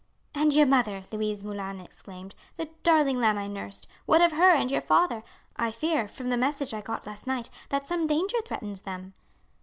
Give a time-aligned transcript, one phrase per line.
[0.33, 4.71] "And your mother," Louise Moulin exclaimed, "the darling lamb I nursed, what of her and
[4.71, 5.23] your father?
[5.57, 9.13] I fear, from the message I got last night, that some danger threatens them."